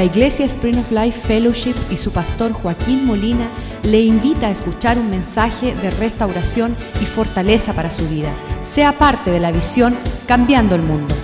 La 0.00 0.06
Iglesia 0.06 0.46
Spring 0.46 0.78
of 0.78 0.90
Life 0.92 1.28
Fellowship 1.28 1.74
y 1.90 1.98
su 1.98 2.10
pastor 2.10 2.54
Joaquín 2.54 3.04
Molina 3.04 3.50
le 3.82 4.00
invita 4.00 4.46
a 4.46 4.50
escuchar 4.50 4.98
un 4.98 5.10
mensaje 5.10 5.74
de 5.74 5.90
restauración 5.90 6.74
y 7.02 7.04
fortaleza 7.04 7.74
para 7.74 7.90
su 7.90 8.08
vida. 8.08 8.32
Sea 8.62 8.94
parte 8.94 9.30
de 9.30 9.40
la 9.40 9.52
visión 9.52 9.94
Cambiando 10.26 10.74
el 10.74 10.80
Mundo. 10.80 11.14